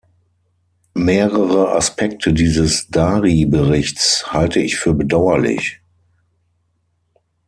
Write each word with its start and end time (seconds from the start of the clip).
Mehrere 0.95 1.73
Aspekte 1.73 2.33
dieses 2.33 2.87
Dary-Berichts 2.87 4.33
halte 4.33 4.59
ich 4.59 4.77
für 4.77 4.95
bedauerlich. 4.95 5.79